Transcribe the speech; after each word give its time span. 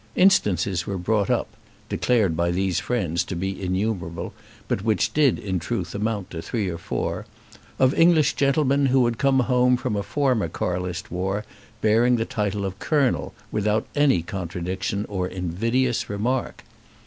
Instances 0.15 0.87
were 0.87 0.97
brought 0.97 1.29
up, 1.29 1.47
declared 1.87 2.35
by 2.35 2.49
these 2.49 2.79
friends 2.79 3.23
to 3.25 3.35
be 3.35 3.61
innumerable, 3.61 4.33
but 4.67 4.83
which 4.83 5.13
did, 5.13 5.37
in 5.37 5.59
truth, 5.59 5.93
amount 5.93 6.31
to 6.31 6.41
three 6.41 6.67
or 6.69 6.79
four, 6.79 7.27
of 7.77 7.93
English 7.93 8.33
gentlemen 8.33 8.87
who 8.87 9.05
had 9.05 9.19
come 9.19 9.41
home 9.41 9.77
from 9.77 9.95
a 9.95 10.01
former 10.01 10.47
Carlist 10.49 11.11
war, 11.11 11.45
bearing 11.81 12.15
the 12.15 12.25
title 12.25 12.65
of 12.65 12.79
colonel, 12.79 13.35
without 13.51 13.85
any 13.93 14.23
contradiction 14.23 15.05
or 15.07 15.27
invidious 15.27 16.09
remark. 16.09 16.63